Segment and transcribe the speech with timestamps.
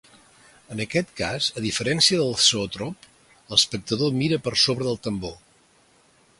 [0.75, 3.07] En aquest cas a diferència de zoòtrop
[3.53, 5.41] l'espectador mira per sobre del tambor.